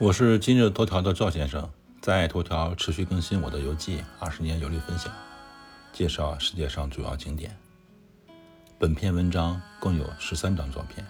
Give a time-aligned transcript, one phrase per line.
[0.00, 1.68] 我是今日头条的赵先生，
[2.00, 5.12] 在头条持续更新我的游记，二十年游历分享，
[5.92, 7.54] 介绍世界上主要景点。
[8.78, 11.06] 本篇文章共有十三张照片。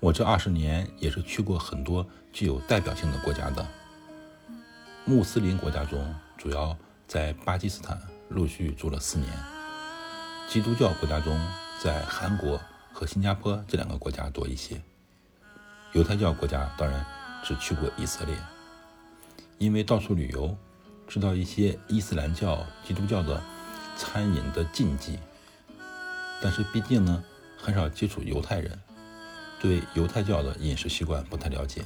[0.00, 3.68] 我这二十年也是去过很多具有代表性的国家的。
[5.04, 6.74] 穆斯林国家中，主要
[7.06, 8.00] 在巴基斯坦
[8.30, 9.30] 陆续住了四年；
[10.48, 11.38] 基督教国家中，
[11.78, 12.58] 在韩国
[12.90, 14.80] 和新加坡这两个国家多一些。
[15.96, 17.02] 犹太教国家当然
[17.42, 18.36] 只去过以色列，
[19.56, 20.54] 因为到处旅游，
[21.08, 23.42] 知道一些伊斯兰教、基督教的
[23.96, 25.18] 餐饮的禁忌，
[26.42, 27.24] 但是毕竟呢
[27.56, 28.78] 很少接触犹太人，
[29.58, 31.82] 对犹太教的饮食习惯不太了解。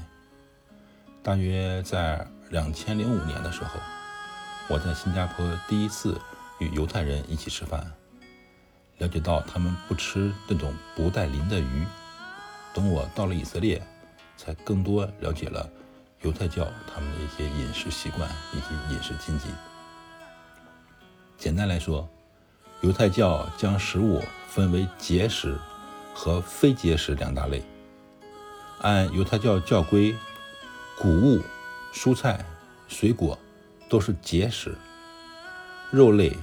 [1.22, 3.78] 大约在两千零五年的时候，
[4.66, 6.20] 我在新加坡第一次
[6.58, 7.88] 与犹太人一起吃饭，
[8.98, 11.86] 了解到他们不吃那种不带鳞的鱼。
[12.74, 13.80] 等我到了以色列。
[14.42, 15.69] 才更多了解了
[16.22, 19.48] 犹太教他们的一些饮食习惯以及饮食禁忌。
[21.36, 22.08] 简单来说，
[22.80, 25.58] 犹太教将食物分为节食
[26.14, 27.62] 和非节食两大类。
[28.80, 30.16] 按犹太教教规，
[30.98, 31.42] 谷物、
[31.92, 32.42] 蔬菜、
[32.88, 33.38] 水果
[33.91, 34.70] 都是节食；
[35.91, 36.34] 肉类、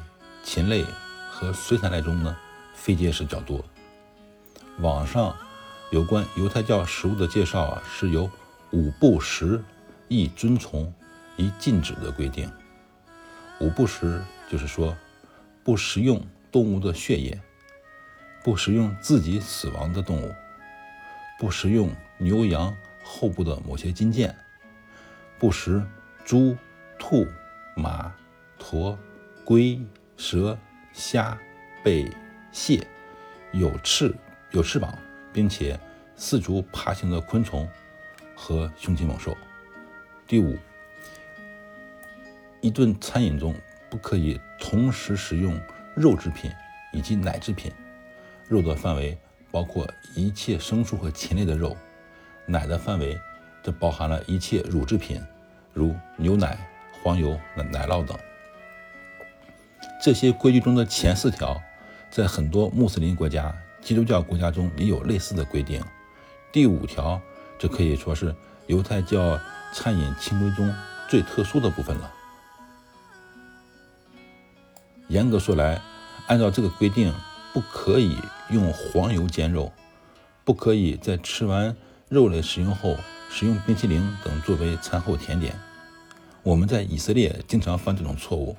[0.44, 0.86] 禽类
[1.32, 2.38] 和水产类中呢，
[2.76, 3.66] 非节食较多。
[4.82, 5.36] 网上。
[5.90, 8.30] 有关犹太教食物的介绍啊，是由
[8.72, 9.64] 五不食
[10.10, 10.94] 亦遵从
[11.38, 12.52] 一禁止的规定。
[13.62, 14.22] 五不食
[14.52, 14.96] 就是说，
[15.64, 16.22] 不食用
[16.52, 17.40] 动物的血液，
[18.44, 20.36] 不食用自己死亡的动物，
[21.40, 24.36] 不食用牛羊后部的某些筋腱，
[25.40, 25.82] 不食
[26.26, 26.58] 猪、
[27.00, 27.26] 兔、
[27.78, 28.14] 马、
[28.60, 29.00] 驼、
[29.46, 29.82] 龟、
[30.18, 30.58] 蛇、
[30.92, 31.38] 虾、
[31.82, 32.12] 贝、
[32.52, 32.86] 蟹，
[33.54, 34.14] 有翅
[34.52, 34.94] 有翅膀。
[35.38, 35.80] 并且
[36.16, 37.70] 四足爬行的昆虫
[38.36, 39.38] 和凶禽猛兽。
[40.26, 40.58] 第五，
[42.60, 43.54] 一顿餐饮中
[43.88, 45.56] 不可以同时食用
[45.96, 46.52] 肉制品
[46.92, 47.72] 以及奶制品。
[48.48, 49.16] 肉的范围
[49.52, 51.78] 包括一切牲畜和禽类的肉，
[52.48, 53.16] 奶的范围
[53.62, 55.22] 则包含了一切乳制品，
[55.72, 56.58] 如牛奶、
[57.04, 58.18] 黄油、奶奶酪等。
[60.02, 61.62] 这些规矩中的前四条，
[62.10, 63.56] 在很多穆斯林国家。
[63.82, 65.84] 基督教国家中也有类似的规定。
[66.52, 67.22] 第五条，
[67.58, 69.40] 这可以说是犹太教
[69.74, 70.74] 餐饮清规中
[71.10, 72.14] 最特殊的部分了。
[75.08, 75.82] 严格说来，
[76.28, 77.14] 按照这个规定，
[77.54, 78.18] 不可以
[78.50, 79.72] 用黄油煎肉，
[80.44, 81.76] 不可以在吃完
[82.10, 82.98] 肉类食用后
[83.30, 85.54] 食用冰淇淋等作为餐后甜点。
[86.44, 88.58] 我们在以色列经常犯这种错误，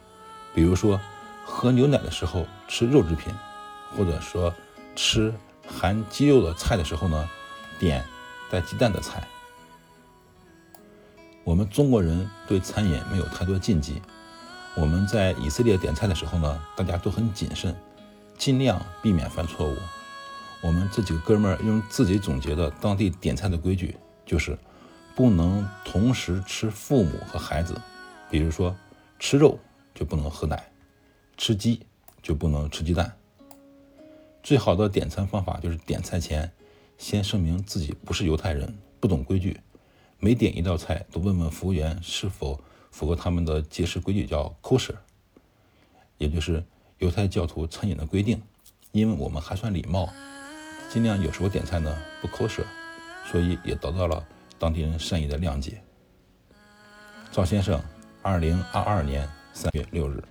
[0.54, 1.00] 比如说
[1.44, 3.34] 喝牛奶的时候吃肉制品，
[3.96, 4.54] 或者说。
[5.00, 5.32] 吃
[5.64, 7.31] 含鸡肉的菜的时候呢，
[7.78, 8.04] 点
[8.50, 9.22] 带鸡蛋的菜。
[11.44, 14.03] 我们中国人对餐饮没有太多禁忌。
[14.75, 17.72] 我们在以色列点菜的时候呢，大家都很谨慎，
[18.37, 19.76] 尽量避免犯错误。
[20.60, 24.58] 我们这几个哥们儿用自己总结的当地点菜的规矩，就是
[25.14, 27.81] 不能同时吃父母和孩子。
[28.28, 28.75] 比如说，
[29.20, 29.60] 吃肉
[29.94, 30.69] 就不能喝奶，
[31.37, 31.87] 吃鸡
[32.20, 33.14] 就不能吃鸡蛋。
[34.43, 36.50] 最好的点餐方法就是点菜前
[36.97, 39.60] 先声明自己不是犹太人，不懂规矩。
[40.19, 42.60] 每点一道菜都问问服务员是否
[42.91, 44.97] 符合他们的节食规矩，叫 kosher，
[46.16, 46.65] 也就是
[46.99, 48.43] 犹太教徒餐饮的规定。
[48.91, 50.09] 因为我们还算礼貌，
[50.91, 52.65] 尽量有时候点菜呢不 kosher，
[53.31, 54.26] 所以也得到了
[54.59, 55.82] 当地人善意的谅解。
[57.31, 57.81] 赵先生，
[58.22, 60.25] 二零二二年三月六日。